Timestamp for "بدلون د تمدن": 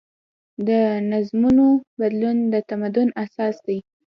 1.99-3.07